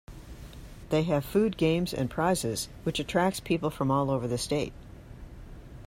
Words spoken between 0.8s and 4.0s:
They have food, games, and prizes, which attracts people from